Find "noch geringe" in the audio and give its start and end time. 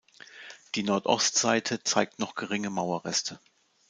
2.17-2.71